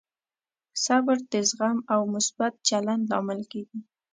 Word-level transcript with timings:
صبر 0.85 1.17
د 1.31 1.33
زغم 1.49 1.77
او 1.93 2.01
مثبت 2.13 2.53
چلند 2.67 3.03
لامل 3.11 3.41
کېږي. 3.51 3.79